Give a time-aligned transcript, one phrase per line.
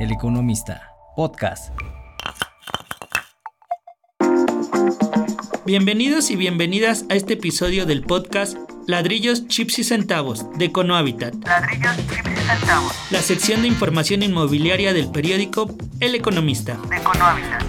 [0.00, 1.74] El Economista, podcast.
[5.66, 11.34] Bienvenidos y bienvenidas a este episodio del podcast Ladrillos, Chips y Centavos de Econohabitat.
[11.44, 12.92] Ladrillos, chips y centavos.
[13.10, 15.68] La sección de información inmobiliaria del periódico
[16.00, 16.80] El Economista.
[16.88, 17.62] De Econohabitat.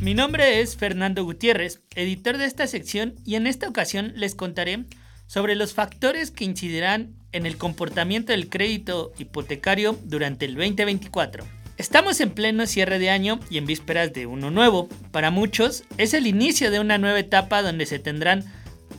[0.00, 4.86] Mi nombre es Fernando Gutiérrez, editor de esta sección, y en esta ocasión les contaré
[5.28, 11.59] sobre los factores que incidirán en el comportamiento del crédito hipotecario durante el 2024.
[11.80, 14.86] Estamos en pleno cierre de año y en vísperas de uno nuevo.
[15.12, 18.44] Para muchos es el inicio de una nueva etapa donde se tendrán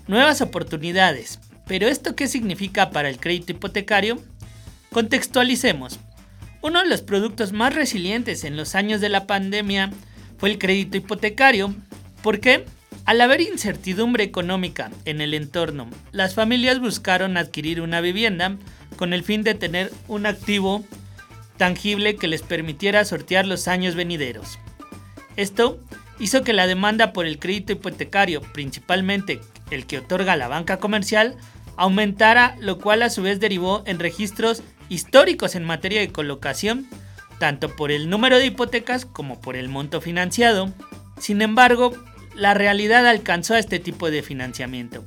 [0.08, 1.40] nuevas oportunidades.
[1.68, 4.20] Pero ¿esto qué significa para el crédito hipotecario?
[4.92, 6.00] Contextualicemos.
[6.64, 9.92] Uno de los productos más resilientes en los años de la pandemia
[10.40, 11.76] fue el crédito hipotecario.
[12.24, 12.66] ¿Por qué?
[13.06, 18.58] Al haber incertidumbre económica en el entorno, las familias buscaron adquirir una vivienda
[18.96, 20.84] con el fin de tener un activo
[21.62, 24.58] tangible que les permitiera sortear los años venideros.
[25.36, 25.80] Esto
[26.18, 31.36] hizo que la demanda por el crédito hipotecario, principalmente el que otorga la banca comercial,
[31.78, 36.88] aumentara, lo cual a su vez derivó en registros históricos en materia de colocación,
[37.38, 40.74] tanto por el número de hipotecas como por el monto financiado.
[41.20, 41.94] Sin embargo,
[42.34, 45.06] la realidad alcanzó a este tipo de financiamiento.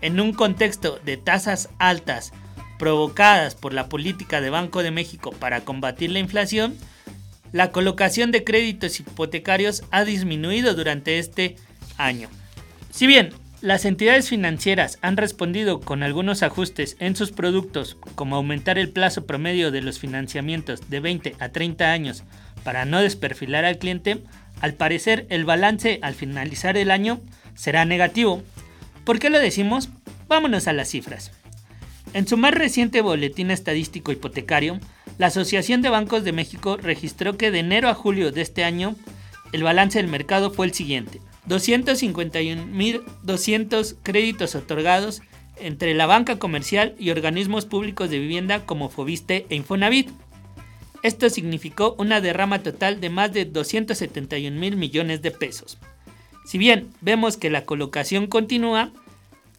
[0.00, 2.32] En un contexto de tasas altas
[2.78, 6.76] provocadas por la política de Banco de México para combatir la inflación,
[7.52, 11.56] la colocación de créditos hipotecarios ha disminuido durante este
[11.96, 12.28] año.
[12.90, 13.30] Si bien
[13.62, 19.26] las entidades financieras han respondido con algunos ajustes en sus productos, como aumentar el plazo
[19.26, 22.24] promedio de los financiamientos de 20 a 30 años
[22.64, 24.22] para no desperfilar al cliente,
[24.60, 27.20] al parecer, el balance al finalizar el año
[27.54, 28.42] será negativo.
[29.04, 29.88] ¿Por qué lo decimos?
[30.28, 31.32] Vámonos a las cifras.
[32.12, 34.78] En su más reciente boletín estadístico hipotecario,
[35.18, 38.96] la Asociación de Bancos de México registró que de enero a julio de este año,
[39.52, 41.20] el balance del mercado fue el siguiente.
[41.48, 45.22] 251.200 créditos otorgados
[45.58, 50.10] entre la banca comercial y organismos públicos de vivienda como Fobiste e Infonavit.
[51.02, 55.78] Esto significó una derrama total de más de 271 mil millones de pesos.
[56.44, 58.90] Si bien vemos que la colocación continúa,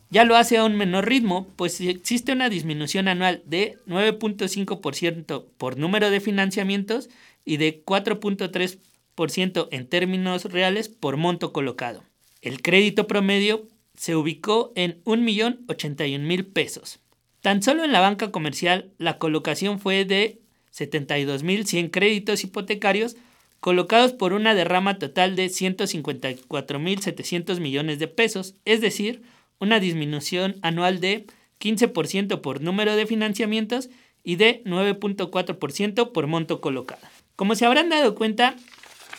[0.10, 5.78] ya lo hace a un menor ritmo, pues existe una disminución anual de 9.5% por
[5.78, 7.10] número de financiamientos
[7.44, 12.04] y de 4.3% en términos reales por monto colocado.
[12.42, 17.00] El crédito promedio se ubicó en 1.081.000 pesos.
[17.42, 20.40] Tan solo en la banca comercial la colocación fue de
[20.74, 23.18] 72.100 créditos hipotecarios
[23.60, 29.24] colocados por una derrama total de 154.700 millones de pesos, es decir,
[29.60, 31.26] una disminución anual de
[31.60, 33.90] 15% por número de financiamientos
[34.24, 37.02] y de 9.4% por monto colocado.
[37.36, 38.56] Como se habrán dado cuenta,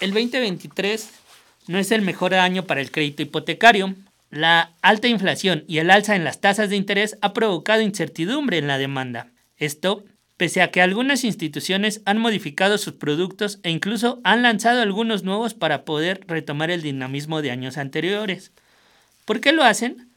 [0.01, 1.11] el 2023
[1.67, 3.95] no es el mejor año para el crédito hipotecario.
[4.31, 8.67] La alta inflación y el alza en las tasas de interés ha provocado incertidumbre en
[8.67, 9.29] la demanda.
[9.57, 10.05] Esto
[10.37, 15.55] pese a que algunas instituciones han modificado sus productos e incluso han lanzado algunos nuevos
[15.55, 18.53] para poder retomar el dinamismo de años anteriores.
[19.25, 20.08] ¿Por qué lo hacen?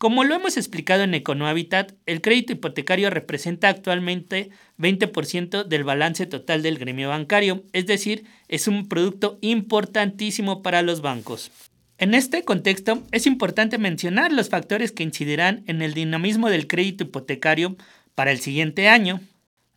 [0.00, 6.62] Como lo hemos explicado en Econohabitat, el crédito hipotecario representa actualmente 20% del balance total
[6.62, 11.50] del gremio bancario, es decir, es un producto importantísimo para los bancos.
[11.98, 17.04] En este contexto, es importante mencionar los factores que incidirán en el dinamismo del crédito
[17.04, 17.76] hipotecario
[18.14, 19.20] para el siguiente año.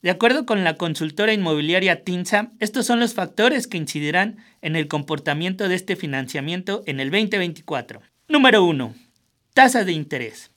[0.01, 4.88] De acuerdo con la consultora inmobiliaria TINSA, estos son los factores que incidirán en el
[4.88, 8.00] comportamiento de este financiamiento en el 2024.
[8.29, 9.03] Número 1.
[9.53, 10.50] Tasa de interés.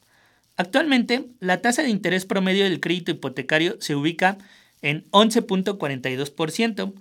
[0.57, 4.39] Actualmente, la tasa de interés promedio del crédito hipotecario se ubica
[4.81, 6.95] en 11.42%,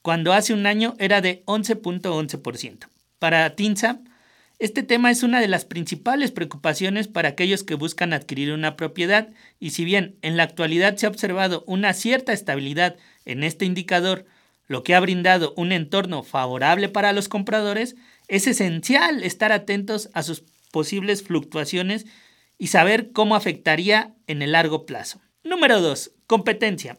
[0.00, 2.86] cuando hace un año era de 11.11%.
[3.18, 4.00] Para TINSA,
[4.60, 9.30] este tema es una de las principales preocupaciones para aquellos que buscan adquirir una propiedad
[9.58, 14.24] y si bien en la actualidad se ha observado una cierta estabilidad en este indicador,
[14.68, 17.96] lo que ha brindado un entorno favorable para los compradores,
[18.28, 22.06] es esencial estar atentos a sus posibles fluctuaciones
[22.58, 25.20] y saber cómo afectaría en el largo plazo.
[25.42, 26.12] Número 2.
[26.26, 26.98] Competencia.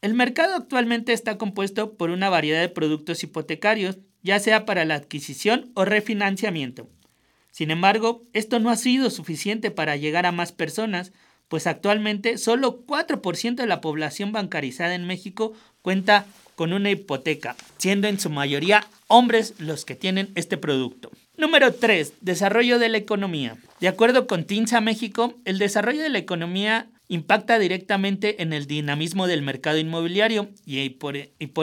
[0.00, 4.94] El mercado actualmente está compuesto por una variedad de productos hipotecarios ya sea para la
[4.94, 6.88] adquisición o refinanciamiento.
[7.50, 11.12] Sin embargo, esto no ha sido suficiente para llegar a más personas,
[11.48, 15.52] pues actualmente solo 4% de la población bancarizada en México
[15.82, 16.26] cuenta
[16.58, 21.12] con una hipoteca, siendo en su mayoría hombres los que tienen este producto.
[21.36, 22.14] Número 3.
[22.20, 23.56] Desarrollo de la economía.
[23.80, 29.26] De acuerdo con TINSA México, el desarrollo de la economía impacta directamente en el dinamismo
[29.26, 31.16] del mercado inmobiliario y por,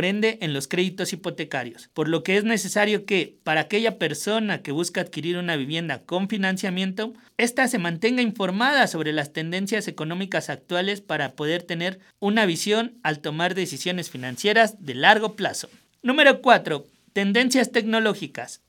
[0.06, 4.72] ende en los créditos hipotecarios, por lo que es necesario que para aquella persona que
[4.72, 11.02] busca adquirir una vivienda con financiamiento, ésta se mantenga informada sobre las tendencias económicas actuales
[11.02, 15.70] para poder tener una visión al tomar decisiones financieras de largo plazo.
[16.02, 16.86] Número 4.
[17.14, 18.62] Tendencias tecnológicas.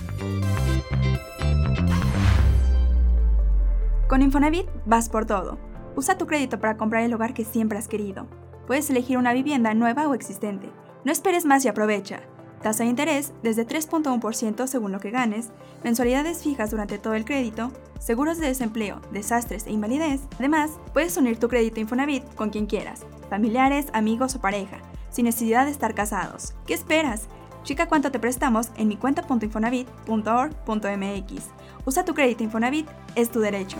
[4.08, 5.58] Con Infonavit vas por todo.
[5.96, 8.26] Usa tu crédito para comprar el hogar que siempre has querido.
[8.66, 10.70] Puedes elegir una vivienda nueva o existente.
[11.04, 12.20] No esperes más y aprovecha.
[12.62, 15.48] Tasa de interés desde 3.1% según lo que ganes,
[15.82, 20.20] mensualidades fijas durante todo el crédito, seguros de desempleo, desastres e invalidez.
[20.38, 24.76] Además, puedes unir tu crédito Infonavit con quien quieras, familiares, amigos o pareja,
[25.10, 26.52] sin necesidad de estar casados.
[26.66, 27.28] ¿Qué esperas?
[27.62, 31.44] Chica cuánto te prestamos en mi cuenta.infonavit.org.mx.
[31.86, 33.78] Usa tu crédito Infonavit, es tu derecho.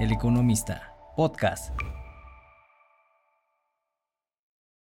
[0.00, 1.72] El Economista, podcast.